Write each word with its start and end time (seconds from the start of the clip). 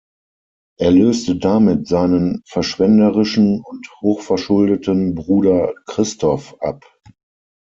Er 0.79 0.89
löste 0.89 1.35
damit 1.35 1.87
seinen 1.87 2.41
verschwenderischen 2.47 3.61
und 3.61 3.87
hochverschuldeten 4.01 5.13
Bruder 5.13 5.75
Christoph 5.85 6.59
ab. 6.59 6.83